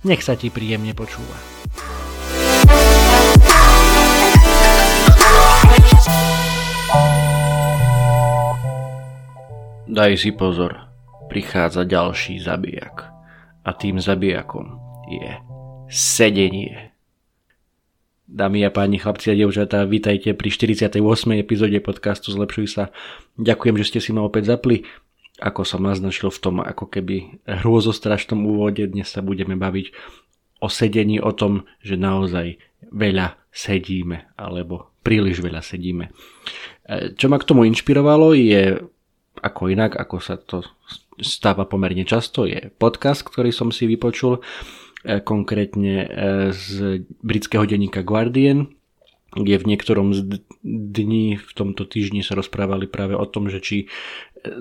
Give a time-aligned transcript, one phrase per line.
[0.00, 1.36] Nech sa ti príjemne počúva.
[9.90, 10.88] Daj si pozor,
[11.28, 13.12] prichádza ďalší zabijak.
[13.60, 14.80] A tým zabijakom
[15.12, 15.36] je
[15.92, 16.96] sedenie.
[18.24, 20.96] Dámy a páni, chlapci a dievčatá, vítajte pri 48.
[21.36, 22.84] epizóde podcastu Zlepšuj sa.
[23.36, 24.88] Ďakujem, že ste si ma opäť zapli.
[25.40, 29.92] Ako som naznačil v tom ako keby hrôzostrašnom úvode, dnes sa budeme baviť
[30.60, 32.60] o sedení, o tom, že naozaj
[32.92, 36.12] veľa sedíme, alebo príliš veľa sedíme.
[36.84, 38.76] E, čo ma k tomu inšpirovalo je,
[39.40, 40.60] ako inak, ako sa to
[41.16, 44.44] stáva pomerne často, je podcast, ktorý som si vypočul
[45.00, 46.06] E, konkrétne e,
[46.52, 48.68] z britského denníka Guardian,
[49.34, 53.76] kde v niektorom z dní v tomto týždni sa rozprávali práve o tom, že či
[53.84, 53.86] e,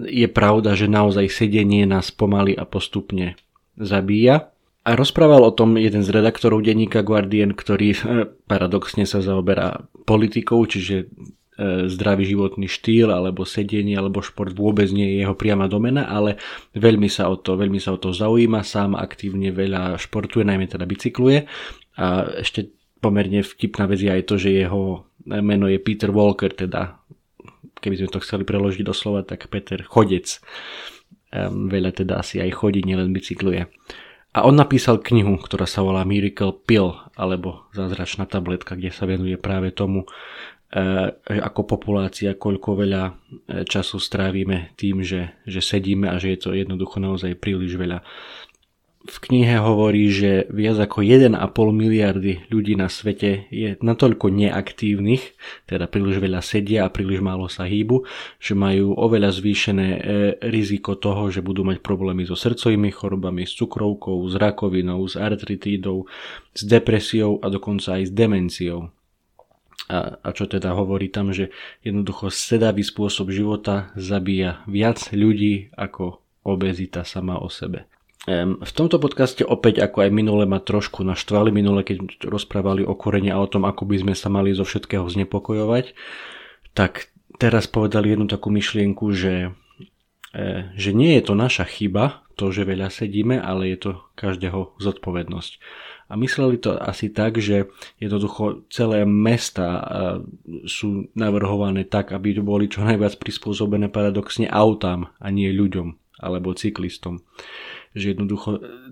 [0.08, 3.38] je pravda, že naozaj sedenie nás pomaly a postupne
[3.78, 4.52] zabíja.
[4.88, 7.94] A rozprával o tom jeden z redaktorov denníka Guardian, ktorý
[8.50, 11.12] paradoxne sa zaoberá politikou, čiže
[11.60, 16.40] E, zdravý životný štýl alebo sedenie alebo šport vôbec nie je jeho priama domena, ale
[16.72, 20.88] veľmi sa o to, veľmi sa o to zaujíma, sám aktívne veľa športuje, najmä teda
[20.88, 21.52] bicykluje
[22.00, 27.00] a ešte pomerne vtipná vec je aj to, že jeho meno je Peter Walker, teda
[27.80, 30.40] keby sme to chceli preložiť do slova, tak Peter Chodec.
[31.30, 33.70] Um, veľa teda asi aj chodí, nielen bicykluje.
[34.34, 39.38] A on napísal knihu, ktorá sa volá Miracle Pill, alebo Zázračná tabletka, kde sa venuje
[39.38, 40.10] práve tomu,
[40.70, 40.86] E,
[41.26, 43.12] ako populácia, koľko veľa e,
[43.66, 48.06] času strávime tým, že, že sedíme a že je to jednoducho naozaj príliš veľa.
[49.00, 51.32] V knihe hovorí, že viac ako 1,5
[51.72, 55.40] miliardy ľudí na svete je natoľko neaktívnych,
[55.72, 58.04] teda príliš veľa sedia a príliš málo sa hýbu,
[58.44, 60.00] že majú oveľa zvýšené e,
[60.52, 66.04] riziko toho, že budú mať problémy so srdcovými chorobami, s cukrovkou, s rakovinou, s artritídou,
[66.52, 68.92] s depresiou a dokonca aj s demenciou.
[69.88, 71.56] A, a čo teda hovorí tam, že
[71.88, 77.88] jednoducho sedavý spôsob života zabíja viac ľudí ako obezita sama o sebe.
[78.62, 81.50] V tomto podcaste opäť ako aj minule ma trošku naštvali.
[81.50, 85.10] Minule, keď rozprávali o korene a o tom, ako by sme sa mali zo všetkého
[85.10, 85.98] znepokojovať,
[86.78, 87.10] tak
[87.42, 89.50] teraz povedali jednu takú myšlienku, že,
[90.38, 94.78] e, že nie je to naša chyba, to, že veľa sedíme, ale je to každého
[94.78, 95.52] zodpovednosť.
[96.10, 97.70] A mysleli to asi tak, že
[98.02, 99.86] jednoducho celé mesta
[100.66, 107.24] sú navrhované tak, aby boli čo najviac prispôsobené paradoxne autám a nie ľuďom alebo cyklistom.
[107.98, 108.50] Že jednoducho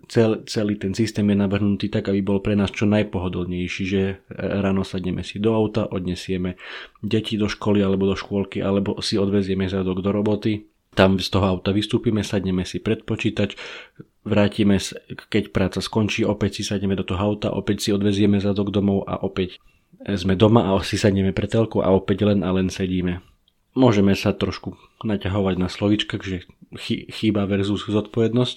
[0.10, 4.16] cel, celý ten systém je navrhnutý tak, aby bol pre nás čo najpohodlnejší, že e,
[4.34, 6.58] ráno sadneme si do auta, odnesieme
[7.06, 10.66] deti do školy alebo do škôlky, alebo si odvezieme zadok do roboty,
[10.98, 13.54] tam z toho auta vystúpime, sadneme si pred počítač,
[14.26, 14.82] vrátime,
[15.30, 19.22] keď práca skončí, opäť si sadneme do toho auta, opäť si odvezieme zadok domov a
[19.22, 19.62] opäť
[20.02, 23.22] sme doma a si sadneme pre telku a opäť len a len sedíme.
[23.78, 24.74] Môžeme sa trošku
[25.06, 26.50] naťahovať na slovičkách, že
[27.14, 28.56] chýba versus zodpovednosť.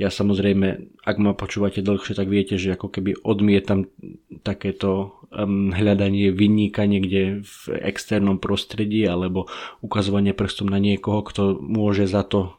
[0.00, 3.92] Ja samozrejme, ak ma počúvate dlhšie, tak viete, že ako keby odmietam
[4.40, 9.52] takéto um, hľadanie vinníka niekde v externom prostredí alebo
[9.84, 12.56] ukazovanie prstom na niekoho, kto môže za to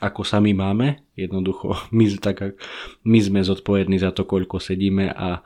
[0.00, 1.04] ako sami máme.
[1.20, 2.56] Jednoducho, my, tak,
[3.04, 5.44] my sme zodpovední za to, koľko sedíme a,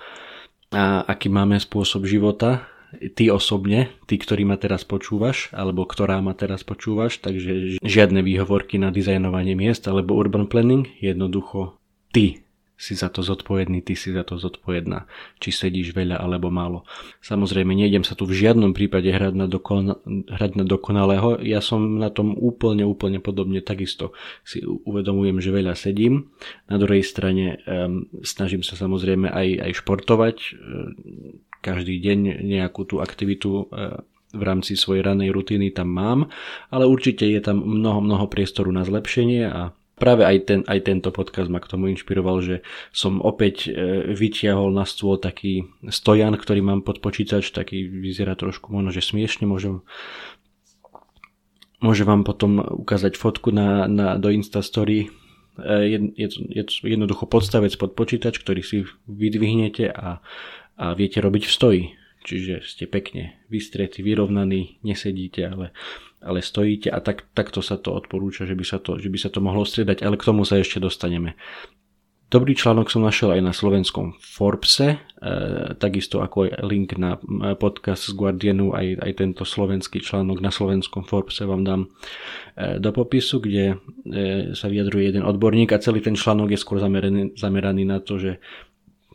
[0.71, 2.71] a aký máme spôsob života
[3.15, 8.81] ty osobne, ty, ktorý ma teraz počúvaš, alebo ktorá ma teraz počúvaš, takže žiadne výhovorky
[8.81, 11.77] na dizajnovanie miest alebo urban planning, jednoducho
[12.15, 12.45] ty
[12.75, 15.07] si za to zodpovedný, ty si za to zodpovedná,
[15.39, 16.83] či sedíš veľa alebo málo.
[17.23, 22.03] Samozrejme, nejdem sa tu v žiadnom prípade hrať na, dokon- hrať na dokonalého, ja som
[22.03, 24.11] na tom úplne, úplne podobne, takisto
[24.43, 26.35] si uvedomujem, že veľa sedím.
[26.67, 30.37] Na druhej strane um, snažím sa samozrejme aj, aj športovať,
[31.65, 36.21] každý deň nejakú tú aktivitu e, v rámci svojej ranej rutiny tam mám,
[36.69, 41.15] ale určite je tam mnoho, mnoho priestoru na zlepšenie a Práve aj, ten, aj tento
[41.15, 46.67] podcast ma k tomu inšpiroval, že som opäť e, vytiahol na stôl taký stojan, ktorý
[46.67, 49.87] mám pod počítač, taký vyzerá trošku možno, že smiešne, môžem
[51.85, 55.13] Môžem vám potom ukázať fotku na, na, do Instastory.
[55.61, 60.25] E, je, je, je jednoducho podstavec pod počítač, ktorý si vydvihnete a,
[60.79, 61.85] a viete robiť v stoji.
[62.25, 65.77] Čiže ste pekne vystretí, vyrovnaní, nesedíte, ale,
[66.25, 69.29] ale stojíte a tak, takto sa to odporúča, že by sa to, že by sa
[69.29, 71.37] to mohlo striedať, ale k tomu sa ešte dostaneme.
[72.33, 74.99] Dobrý článok som našiel aj na slovenskom Forbese, e,
[75.79, 77.21] takisto ako aj link na
[77.61, 82.91] podcast z Guardianu, aj, aj tento slovenský článok na slovenskom Forbese vám dám e, do
[82.91, 83.77] popisu, kde e,
[84.57, 88.43] sa vyjadruje jeden odborník a celý ten článok je skôr zameraný, zameraný na to, že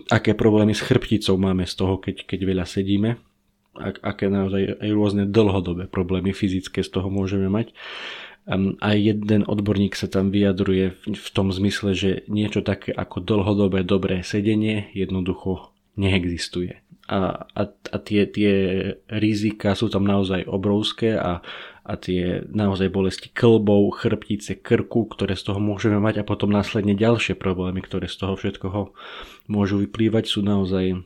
[0.10, 3.22] aké problémy s chrbticou máme z toho, keď, keď veľa sedíme,
[3.78, 7.72] ak, aké naozaj aj rôzne dlhodobé problémy fyzické z toho môžeme mať.
[8.50, 13.86] Um, a jeden odborník sa tam vyjadruje v tom zmysle, že niečo také ako dlhodobé
[13.86, 15.70] dobré sedenie jednoducho
[16.00, 16.82] neexistuje.
[17.10, 18.54] A, a, a tie, tie
[19.10, 21.42] rizika sú tam naozaj obrovské a,
[21.90, 26.94] a tie naozaj bolesti klbov, chrbtice, krku, ktoré z toho môžeme mať a potom následne
[26.94, 28.94] ďalšie problémy, ktoré z toho všetkoho
[29.50, 31.02] môžu vyplývať, sú naozaj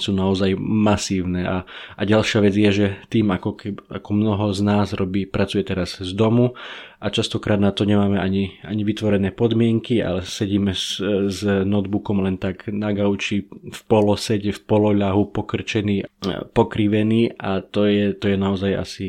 [0.00, 1.44] sú naozaj masívne.
[1.44, 6.00] A, a ďalšia vec je, že tým ako, ako mnoho z nás robí, pracuje teraz
[6.00, 6.56] z domu
[6.96, 10.96] a častokrát na to nemáme ani, ani vytvorené podmienky, ale sedíme s,
[11.28, 16.08] s notebookom len tak na gauči v polosede, v poloľahu, pokrčený,
[16.56, 19.08] pokrivený a to je, to je naozaj asi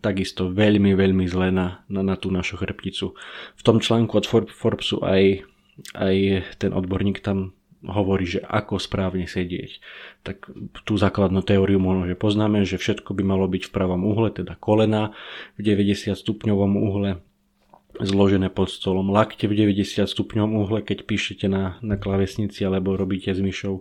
[0.00, 3.12] takisto veľmi, veľmi zlé na, na, na tú našu chrbticu.
[3.56, 5.44] V tom článku od Forbesu aj,
[5.96, 6.16] aj
[6.56, 7.52] ten odborník tam
[7.84, 9.80] hovorí, že ako správne sedieť.
[10.20, 10.52] Tak
[10.84, 14.56] tú základnú teóriu možno, že poznáme, že všetko by malo byť v pravom uhle, teda
[14.60, 15.16] kolena
[15.56, 17.24] v 90 stupňovom uhle,
[18.00, 23.32] zložené pod stolom, lakte v 90 stupňovom uhle, keď píšete na, na klavesnici alebo robíte
[23.32, 23.80] s myšou.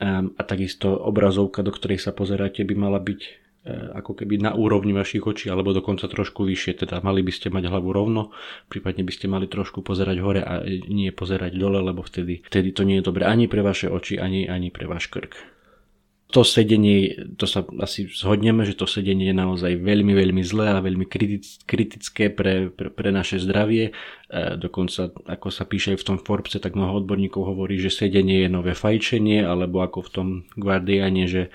[0.00, 4.96] Um, a takisto obrazovka, do ktorej sa pozeráte, by mala byť ako keby na úrovni
[4.96, 8.32] vašich očí alebo dokonca trošku vyššie, teda mali by ste mať hlavu rovno,
[8.72, 12.88] prípadne by ste mali trošku pozerať hore a nie pozerať dole, lebo vtedy, vtedy to
[12.88, 15.60] nie je dobré ani pre vaše oči, ani, ani pre váš krk.
[16.30, 20.78] To sedenie, to sa asi zhodneme, že to sedenie je naozaj veľmi, veľmi zlé a
[20.78, 21.02] veľmi
[21.66, 23.90] kritické pre, pre, pre naše zdravie.
[23.90, 23.92] E,
[24.54, 28.78] dokonca, ako sa píše v tom Forbese, tak mnoho odborníkov hovorí, že sedenie je nové
[28.78, 31.50] fajčenie, alebo ako v tom Guardiane, že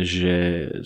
[0.00, 0.34] že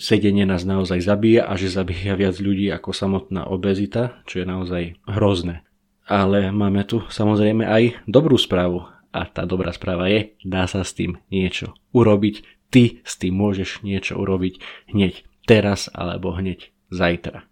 [0.03, 4.83] sedenie nás naozaj zabíja a že zabíja viac ľudí ako samotná obezita, čo je naozaj
[5.07, 5.63] hrozné.
[6.07, 8.83] Ale máme tu samozrejme aj dobrú správu.
[9.15, 12.43] A tá dobrá správa je, dá sa s tým niečo urobiť.
[12.67, 14.59] Ty s tým môžeš niečo urobiť
[14.91, 17.47] hneď teraz alebo hneď zajtra.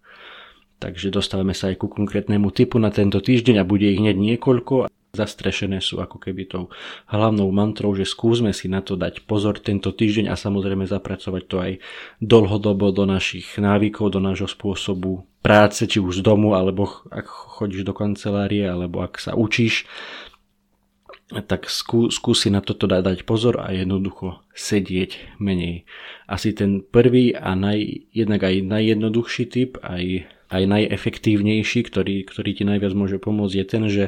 [0.84, 4.92] Takže dostávame sa aj ku konkrétnnemu typu na tento týždeň a bude ich hneď niekoľko
[5.16, 6.68] zastrešené sú ako keby tou
[7.08, 11.56] hlavnou mantrou, že skúsme si na to dať pozor tento týždeň a samozrejme zapracovať to
[11.64, 11.72] aj
[12.20, 17.88] dlhodobo do našich návykov, do nášho spôsobu práce, či už z domu, alebo ak chodíš
[17.88, 19.88] do kancelárie, alebo ak sa učíš,
[21.26, 25.90] tak skú, skúsi na toto dať, pozor a jednoducho sedieť menej.
[26.30, 32.64] Asi ten prvý a naj, jednak aj najjednoduchší typ, aj, aj najefektívnejší, ktorý, ktorý ti
[32.66, 34.06] najviac môže pomôcť, je ten, že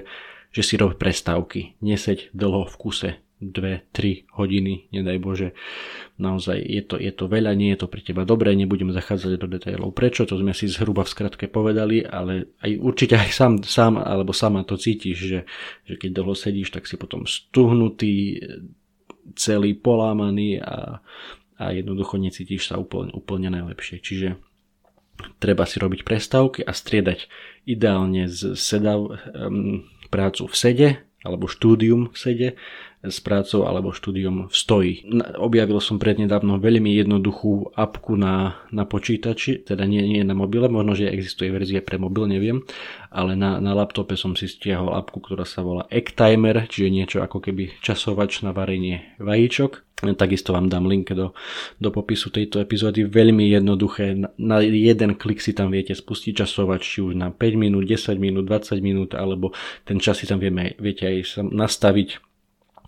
[0.51, 1.80] že si rob prestávky.
[1.83, 5.49] Neseď dlho v kuse 2-3 hodiny, nedaj Bože.
[6.18, 9.45] Naozaj je to, je to veľa, nie je to pre teba dobré, nebudem zachádzať do
[9.45, 9.94] detailov.
[9.94, 10.25] Prečo?
[10.25, 14.66] To sme si zhruba v skratke povedali, ale aj určite aj sám, sám alebo sama
[14.66, 15.39] to cítiš, že,
[15.85, 18.42] že keď dlho sedíš, tak si potom stuhnutý,
[19.35, 21.04] celý polámaný a,
[21.59, 23.99] a jednoducho necítiš sa úplne, úplne najlepšie.
[23.99, 24.39] Čiže
[25.42, 27.27] treba si robiť prestávky a striedať
[27.68, 30.87] ideálne z sedav, um, prácu v sede
[31.26, 32.47] alebo štúdium v sede
[33.04, 34.94] s prácou alebo štúdium v stoji.
[35.37, 40.97] Objavil som prednedávno veľmi jednoduchú apku na, na počítači, teda nie, nie na mobile, možno,
[40.97, 42.66] že existuje verzia pre mobil, neviem,
[43.14, 47.18] ale na, na laptope som si stiahol apku, ktorá sa volá Egg Timer, čiže niečo
[47.21, 49.86] ako keby časovač na varenie vajíčok.
[49.97, 51.33] Takisto vám dám link do,
[51.81, 53.09] do popisu tejto epizódy.
[53.09, 57.89] Veľmi jednoduché, na jeden klik si tam viete spustiť časovač, či už na 5 minút,
[57.89, 59.57] 10 minút, 20 minút, alebo
[59.89, 62.21] ten čas si tam vieme, viete aj nastaviť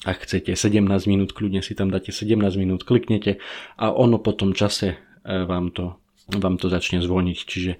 [0.07, 3.43] ak chcete 17 minút, kľudne si tam dáte 17 minút, kliknete
[3.75, 4.97] a ono po tom čase e,
[5.43, 5.99] vám to
[6.37, 7.71] vám to začne zvoniť, čiže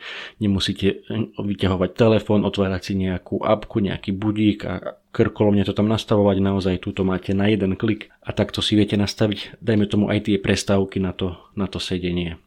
[0.41, 1.05] nemusíte
[1.37, 7.05] vyťahovať telefón, otvárať si nejakú apku, nejaký budík a krkolomne to tam nastavovať, naozaj túto
[7.05, 11.13] máte na jeden klik a takto si viete nastaviť, dajme tomu aj tie prestávky na
[11.13, 12.41] to, na to sedenie.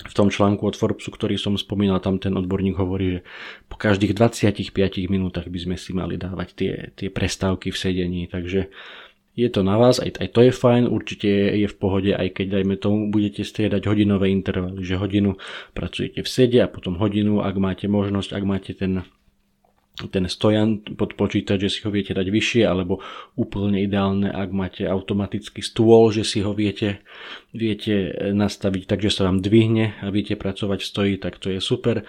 [0.00, 3.24] v tom článku od Forbesu, ktorý som spomínal, tam ten odborník hovorí, že
[3.68, 4.72] po každých 25
[5.12, 8.72] minútach by sme si mali dávať tie, tie prestávky v sedení, takže
[9.40, 12.60] je to na vás, aj, aj to je fajn, určite je v pohode, aj keď
[12.60, 15.40] dajme tomu budete striedať hodinové intervaly, že hodinu
[15.72, 19.08] pracujete v sede a potom hodinu, ak máte možnosť, ak máte ten
[20.08, 23.04] ten stojan pod počítač, že si ho viete dať vyššie, alebo
[23.36, 27.04] úplne ideálne, ak máte automatický stôl, že si ho viete,
[27.52, 31.60] viete nastaviť tak, že sa vám dvihne a viete pracovať v stoji, tak to je
[31.60, 32.08] super.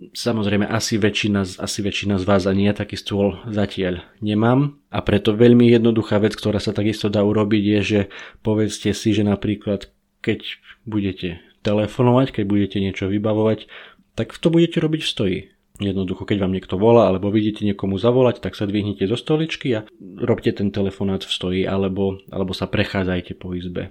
[0.00, 5.36] Samozrejme, asi väčšina, asi väčšina z vás ani ja taký stôl zatiaľ nemám a preto
[5.36, 8.00] veľmi jednoduchá vec, ktorá sa takisto dá urobiť je, že
[8.40, 9.92] povedzte si, že napríklad
[10.24, 10.56] keď
[10.88, 13.68] budete telefonovať, keď budete niečo vybavovať,
[14.16, 15.38] tak to budete robiť v stoji
[15.80, 19.88] Jednoducho, keď vám niekto volá alebo vidíte niekomu zavolať, tak sa dvihnite zo stoličky a
[20.20, 23.88] robte ten telefonát v stoji alebo, alebo sa prechádzajte po izbe.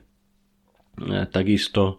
[1.01, 1.97] E, takisto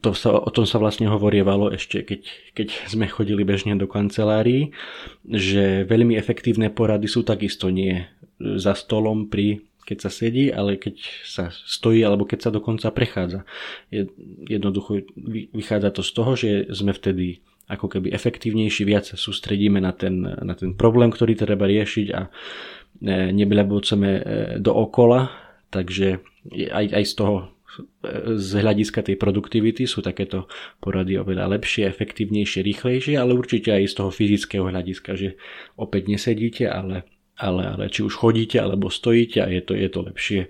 [0.00, 2.20] to sa, o tom sa vlastne hovorievalo ešte, keď,
[2.56, 4.72] keď sme chodili bežne do kancelárií,
[5.28, 8.08] že veľmi efektívne porady sú takisto nie
[8.40, 10.94] za stolom pri keď sa sedí, ale keď
[11.26, 13.42] sa stojí alebo keď sa dokonca prechádza.
[14.46, 15.02] Jednoducho
[15.52, 20.22] vychádza to z toho, že sme vtedy ako keby efektívnejší, viac sa sústredíme na ten,
[20.22, 22.30] na ten problém, ktorý treba riešiť a
[23.32, 24.22] nebľabúceme e,
[24.62, 25.32] dookola,
[25.72, 26.20] takže
[26.52, 27.46] aj, aj z toho e,
[28.36, 30.50] z hľadiska tej produktivity sú takéto
[30.84, 35.40] porady oveľa lepšie, efektívnejšie, rýchlejšie, ale určite aj z toho fyzického hľadiska, že
[35.80, 37.08] opäť nesedíte, ale,
[37.40, 40.42] ale, ale či už chodíte alebo stojíte a je to, je to lepšie,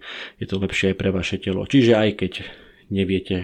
[0.42, 1.62] je to lepšie aj pre vaše telo.
[1.62, 2.32] Čiže aj keď
[2.90, 3.36] neviete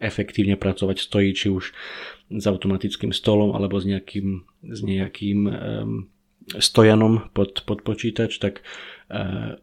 [0.00, 1.76] efektívne pracovať stojí, či už
[2.30, 5.52] s automatickým stolom alebo s nejakým, s nejakým um,
[6.56, 8.64] stojanom pod, pod počítač, tak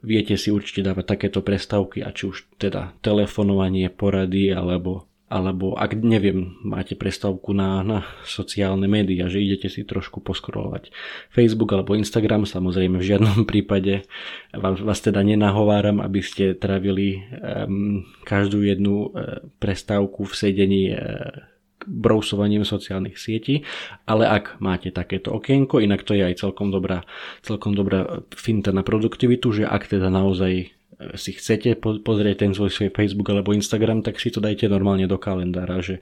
[0.04, 6.00] viete si určite dávať takéto prestávky a či už teda telefonovanie, porady alebo alebo ak
[6.00, 10.88] neviem, máte prestávku na, na sociálne médiá, že idete si trošku poskrolovať
[11.36, 14.08] Facebook alebo Instagram, samozrejme v žiadnom prípade.
[14.56, 21.44] Vás, vás teda nenahováram, aby ste trávili um, každú jednu uh, prestávku v sedení uh,
[21.88, 23.63] brousovaním sociálnych sietí,
[24.03, 27.08] ale ak máte takéto okienko, inak to je aj celkom dobrá,
[27.41, 30.77] celkom dobrá finta na produktivitu, že ak teda naozaj
[31.13, 35.22] si chcete pozrieť ten svoj, svoj Facebook alebo Instagram, tak si to dajte normálne do
[35.22, 36.01] kalendára, že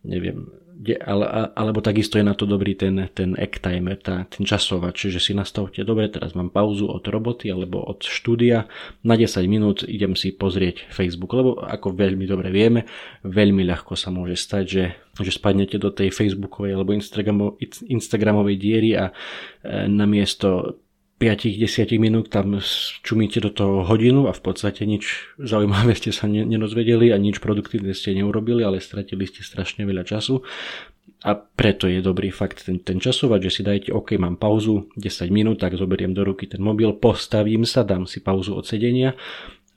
[0.00, 0.48] neviem,
[1.04, 5.20] ale, alebo takisto je na to dobrý ten, ten egg timer, tá, ten časovač, že
[5.20, 8.64] si nastavte, dobre, teraz mám pauzu od roboty alebo od štúdia,
[9.04, 12.88] na 10 minút idem si pozrieť Facebook, lebo ako veľmi dobre vieme,
[13.28, 14.84] veľmi ľahko sa môže stať, že,
[15.20, 16.96] že spadnete do tej Facebookovej alebo
[17.86, 20.80] Instagramovej diery a e, namiesto
[21.20, 22.56] 5-10 minút tam
[23.04, 27.92] čumíte do toho hodinu a v podstate nič zaujímavé ste sa nerozvedeli a nič produktívne
[27.92, 30.40] ste neurobili, ale stratili ste strašne veľa času.
[31.20, 35.28] A preto je dobrý fakt ten, ten časovať, že si dajte, OK, mám pauzu 10
[35.28, 39.12] minút, tak zoberiem do ruky ten mobil, postavím sa, dám si pauzu od sedenia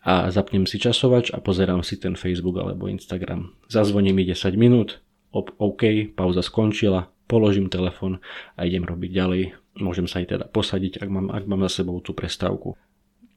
[0.07, 3.51] a zapnem si časovač a pozerám si ten Facebook alebo Instagram.
[3.67, 5.03] Zazvoní mi 10 minút,
[5.35, 8.23] OK, pauza skončila, položím telefon
[8.55, 11.97] a idem robiť ďalej môžem sa aj teda posadiť, ak mám, ak mám za sebou
[12.03, 12.77] tú prestávku.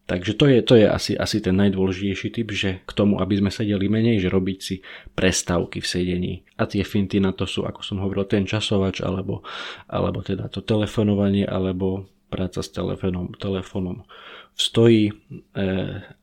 [0.07, 3.51] Takže to je, to je asi, asi ten najdôležitejší typ, že k tomu, aby sme
[3.51, 4.79] sedeli menej, že robiť si
[5.19, 6.35] prestávky v sedení.
[6.55, 9.43] A tie finty na to sú, ako som hovoril, ten časovač, alebo,
[9.91, 14.07] alebo teda to telefonovanie, alebo práca s telefónom, telefónom
[14.55, 15.13] v stoji e,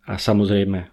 [0.07, 0.87] a samozrejme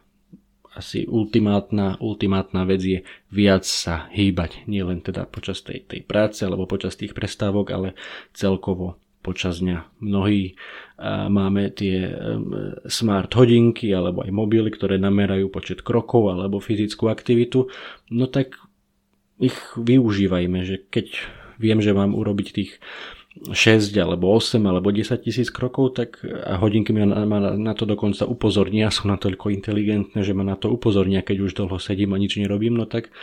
[0.71, 2.99] asi ultimátna, ultimátna vec je
[3.31, 7.89] viac sa hýbať, nielen teda počas tej, tej práce alebo počas tých prestávok, ale
[8.31, 10.01] celkovo počas dňa.
[10.01, 10.57] Mnohí
[11.29, 12.09] máme tie
[12.89, 17.69] smart hodinky alebo aj mobily, ktoré namerajú počet krokov alebo fyzickú aktivitu,
[18.13, 18.57] no tak
[19.41, 21.17] ich využívajme, že keď
[21.57, 22.77] viem, že mám urobiť tých
[23.31, 26.19] 6 alebo 8 alebo 10 tisíc krokov, tak
[26.59, 31.23] hodinky ma na, na to dokonca upozornia, sú natoľko inteligentné, že ma na to upozornia,
[31.23, 33.15] keď už dlho sedím a nič nerobím, no tak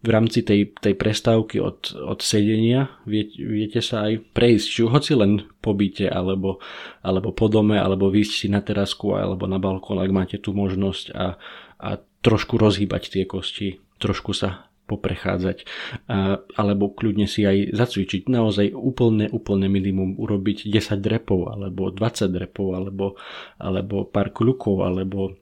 [0.00, 5.12] v rámci tej, tej prestávky od, od sedenia vie, viete sa aj prejsť, či hoci
[5.12, 6.56] len po byte, alebo,
[7.04, 11.12] alebo po dome, alebo výjsť si na terasku, alebo na balkón, ak máte tú možnosť
[11.12, 11.36] a,
[11.76, 11.90] a
[12.24, 15.62] trošku rozhýbať tie kosti, trošku sa poprechádzať
[16.58, 18.26] alebo kľudne si aj zacvičiť.
[18.26, 23.14] Naozaj úplne, úplne minimum urobiť 10 drepov alebo 20 drepov alebo,
[23.62, 25.38] alebo pár kľukov alebo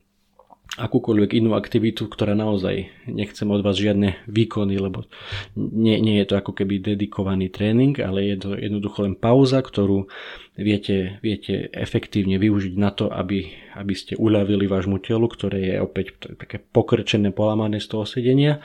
[0.78, 5.08] akúkoľvek inú aktivitu, ktorá naozaj nechcem od vás žiadne výkony, lebo
[5.56, 10.06] nie, nie je to ako keby dedikovaný tréning, ale je to jednoducho len pauza, ktorú
[10.54, 16.36] viete, viete efektívne využiť na to, aby, aby ste uľavili vášmu telu, ktoré je opäť
[16.38, 18.60] také pokrčené, polamané z toho sedenia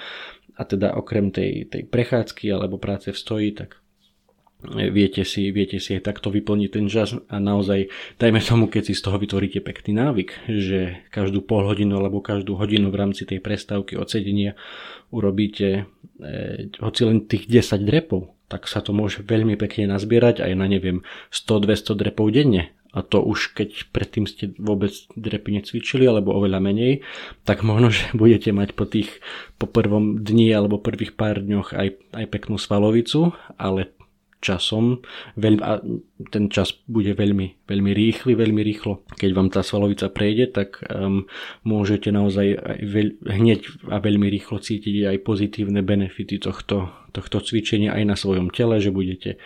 [0.54, 3.84] a teda okrem tej, tej prechádzky alebo práce v stoji, tak
[4.72, 8.94] viete si, viete si aj takto vyplniť ten čas a naozaj dajme tomu, keď si
[8.96, 13.44] z toho vytvoríte pekný návyk, že každú pol hodinu alebo každú hodinu v rámci tej
[13.44, 14.56] prestávky odsedenia
[15.12, 15.68] urobíte
[16.24, 20.66] e, hoci len tých 10 drepov, tak sa to môže veľmi pekne nazbierať aj na
[20.72, 21.04] neviem
[21.36, 27.02] 100-200 drepov denne a to už keď predtým ste vôbec drepy necvičili alebo oveľa menej,
[27.44, 29.10] tak možno, že budete mať po tých
[29.58, 33.92] po prvom dni alebo prvých pár dňoch aj, aj peknú svalovicu, ale
[34.44, 35.00] časom.
[35.40, 35.80] Veľ, a
[36.28, 39.08] ten čas bude veľmi, veľmi rýchly, veľmi rýchlo.
[39.16, 41.24] Keď vám tá svalovica prejde, tak um,
[41.64, 47.96] môžete naozaj aj veľ, hneď a veľmi rýchlo cítiť aj pozitívne benefity tohto, tohto cvičenia
[47.96, 49.40] aj na svojom tele, že budete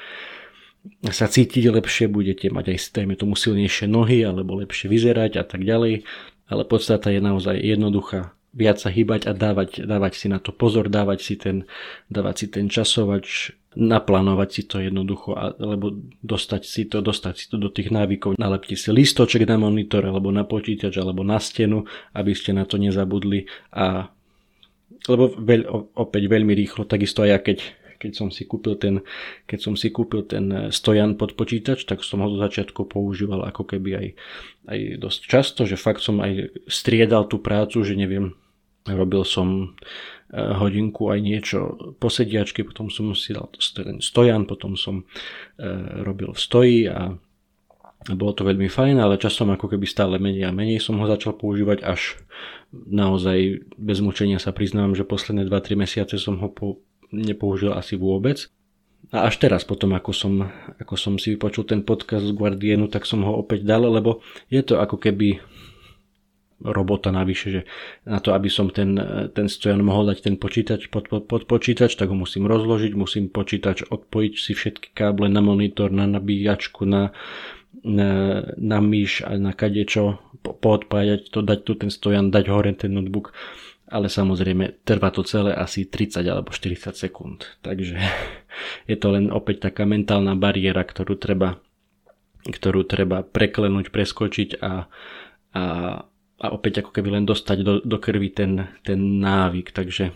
[1.10, 5.64] sa cítiť lepšie, budete mať aj dajme tomu silnejšie nohy alebo lepšie vyzerať a tak
[5.64, 6.08] ďalej.
[6.48, 10.90] Ale podstata je naozaj jednoduchá viac sa hýbať a dávať, dávať si na to pozor,
[10.90, 11.70] dávať si ten,
[12.10, 15.94] dávať si ten časovač, naplánovať si to jednoducho, alebo
[16.26, 18.34] dostať si to, dostať si to do tých návykov.
[18.42, 21.86] Nalepte si listoček na monitor, alebo na počítač, alebo na stenu,
[22.18, 24.10] aby ste na to nezabudli a
[25.08, 27.58] lebo veľ, opäť veľmi rýchlo, takisto aj ja keď,
[27.98, 29.02] keď som si kúpil ten,
[29.50, 33.76] keď som si kúpil ten stojan pod počítač, tak som ho do začiatku používal ako
[33.76, 34.08] keby aj,
[34.70, 38.38] aj dosť často, že fakt som aj striedal tú prácu, že neviem,
[38.88, 39.76] robil som
[40.32, 41.60] e, hodinku aj niečo
[42.00, 45.66] po sediačke, potom som si dal ten stojan, potom som e,
[46.08, 47.18] robil v stoji a
[48.08, 51.36] bolo to veľmi fajn, ale časom ako keby stále menej a menej som ho začal
[51.36, 52.16] používať až
[52.72, 56.48] naozaj bez mučenia sa priznám, že posledné 2-3 mesiace som ho
[57.12, 58.50] nepoužil asi vôbec.
[59.14, 60.52] A až teraz potom, ako som,
[60.84, 64.20] ako som si vypočul ten podcast z Guardianu, tak som ho opäť dal, lebo
[64.52, 65.40] je to ako keby
[66.58, 67.62] robota navyše, že
[68.04, 68.98] na to, aby som ten,
[69.32, 73.30] ten stojan mohol dať ten počítač pod, pod, pod počítač, tak ho musím rozložiť, musím
[73.30, 77.14] počítač odpojiť si všetky káble na monitor, na nabíjačku, na,
[77.86, 82.74] na, na myš a na kadečo, po, poodpájať to, dať tu ten stojan, dať hore
[82.74, 83.38] ten notebook,
[83.88, 87.96] ale samozrejme trvá to celé asi 30 alebo 40 sekúnd, takže
[88.90, 91.60] je to len opäť taká mentálna bariéra, ktorú treba
[92.48, 94.88] ktorú treba preklenúť, preskočiť a,
[95.52, 95.64] a
[96.38, 100.14] a opäť ako keby len dostať do, do krvi ten, ten návyk, takže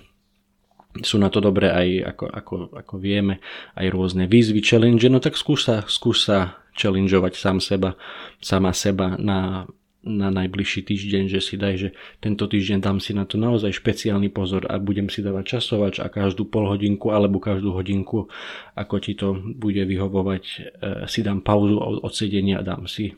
[1.01, 3.39] sú na to dobré aj ako, ako, ako vieme
[3.73, 7.97] aj rôzne výzvy, challenge, no tak skús sa, skús sa challengeovať sám seba,
[8.37, 9.65] sama seba na,
[10.01, 14.33] na najbližší týždeň, že si daj, že tento týždeň dám si na to naozaj špeciálny
[14.33, 18.25] pozor a budem si dávať časovač a každú pol hodinku alebo každú hodinku,
[18.73, 20.59] ako ti to bude vyhovovať, e,
[21.05, 23.13] si dám pauzu od sedenia a dám si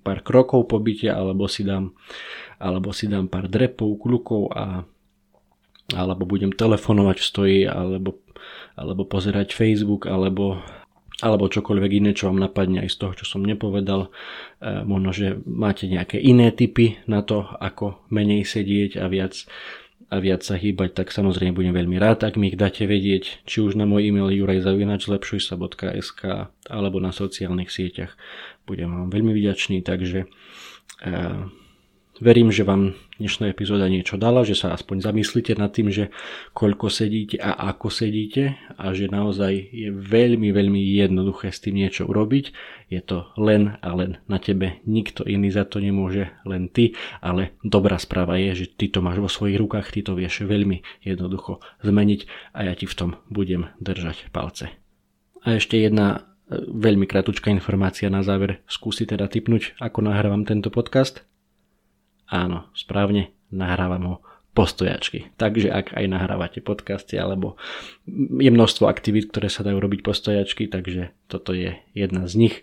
[0.00, 1.92] pár krokov pobytia, alebo si dám,
[2.60, 4.84] alebo si dám pár drepov, kľukov a
[5.96, 8.20] alebo budem telefonovať v stoji, alebo,
[8.76, 10.60] alebo pozerať Facebook, alebo,
[11.18, 14.06] alebo čokoľvek iné, čo vám napadne aj z toho, čo som nepovedal.
[14.06, 14.10] E,
[14.86, 19.34] možno, že máte nejaké iné typy na to, ako menej sedieť a viac
[20.08, 23.60] a viac sa hýbať, tak samozrejme budem veľmi rád, ak mi ich dáte vedieť, či
[23.60, 28.16] už na môj e-mail jurajzavinačlepšujsa.sk alebo na sociálnych sieťach.
[28.64, 30.24] Budem vám veľmi vďačný, takže
[31.04, 31.52] uh,
[32.18, 36.10] Verím, že vám dnešná epizóda niečo dala, že sa aspoň zamyslíte nad tým, že
[36.50, 42.10] koľko sedíte a ako sedíte a že naozaj je veľmi, veľmi jednoduché s tým niečo
[42.10, 42.50] urobiť.
[42.90, 47.54] Je to len a len na tebe, nikto iný za to nemôže, len ty, ale
[47.62, 51.62] dobrá správa je, že ty to máš vo svojich rukách, ty to vieš veľmi jednoducho
[51.86, 54.74] zmeniť a ja ti v tom budem držať palce.
[55.46, 58.58] A ešte jedna e, veľmi kratučká informácia na záver.
[58.66, 61.27] Skúsi teda typnúť, ako nahrávam tento podcast.
[62.28, 64.16] Áno, správne, nahrávam ho
[64.52, 65.30] postojačky.
[65.38, 67.54] Takže ak aj nahrávate podcasty, alebo
[68.42, 72.54] je množstvo aktivít, ktoré sa dajú robiť postojačky, takže toto je jedna z nich.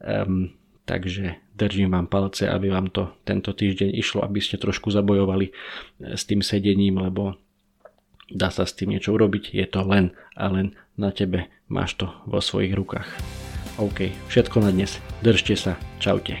[0.00, 0.56] Um,
[0.88, 6.16] takže držím vám palce, aby vám to tento týždeň išlo, aby ste trošku zabojovali eh,
[6.16, 7.36] s tým sedením, lebo
[8.32, 12.08] dá sa s tým niečo urobiť, je to len a len na tebe, máš to
[12.24, 13.08] vo svojich rukách.
[13.80, 15.00] OK, všetko na dnes.
[15.24, 16.40] Držte sa, čaute.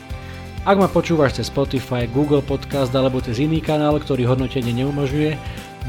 [0.61, 5.33] Ak ma počúvaš cez Spotify, Google Podcast alebo cez iný kanál, ktorý hodnotenie neumožňuje,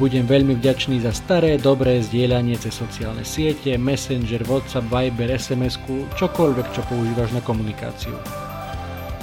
[0.00, 5.76] budem veľmi vďačný za staré, dobré zdieľanie cez sociálne siete, Messenger, Whatsapp, Viber, sms
[6.16, 8.16] čokoľvek, čo používaš na komunikáciu.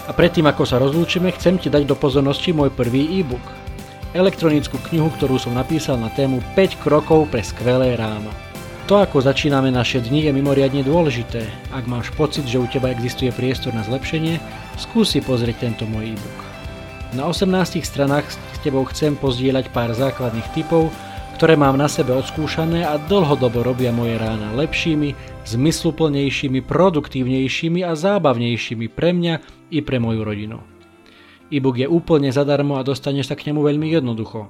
[0.06, 3.42] A predtým, ako sa rozlúčime, chcem ti dať do pozornosti môj prvý e-book.
[4.14, 8.30] Elektronickú knihu, ktorú som napísal na tému 5 krokov pre skvelé ráno.
[8.90, 11.46] To, ako začíname naše dni, je mimoriadne dôležité.
[11.70, 14.42] Ak máš pocit, že u teba existuje priestor na zlepšenie,
[14.82, 16.40] skúsi pozrieť tento môj e-book.
[17.14, 20.90] Na 18 stranách s tebou chcem pozdieľať pár základných typov,
[21.38, 25.14] ktoré mám na sebe odskúšané a dlhodobo robia moje rána lepšími,
[25.46, 29.34] zmysluplnejšími, produktívnejšími a zábavnejšími pre mňa
[29.70, 30.66] i pre moju rodinu.
[31.54, 34.50] E-book je úplne zadarmo a dostaneš sa k nemu veľmi jednoducho.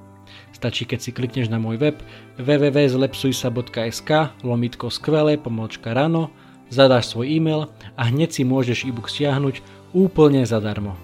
[0.53, 1.97] Stačí, keď si klikneš na môj web
[2.41, 4.12] www.zlepsujsa.sk
[4.43, 6.29] lomitko skvelé pomočka rano,
[6.67, 9.62] zadáš svoj e-mail a hneď si môžeš e-book stiahnuť
[9.93, 10.97] úplne zadarmo.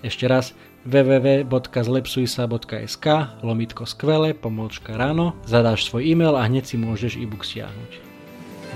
[0.00, 0.56] Ešte raz
[0.88, 3.06] www.zlepsujsa.sk
[3.44, 8.00] lomitko skvele, pomôčka ráno, zadáš svoj e-mail a hneď si môžeš e-book stiahnuť.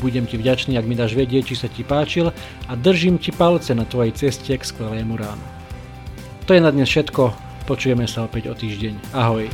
[0.04, 2.34] Budem ti vďačný, ak mi dáš vedieť, či sa ti páčil
[2.68, 5.46] a držím ti palce na tvojej ceste k skvelému ránu.
[6.44, 7.32] To je na dnes všetko,
[7.64, 9.16] počujeme sa opäť o týždeň.
[9.16, 9.48] Ahoj.